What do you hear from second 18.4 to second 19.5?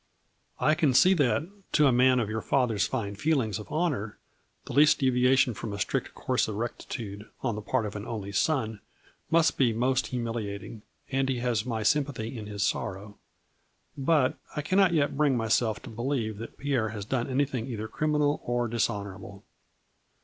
or dis honorable."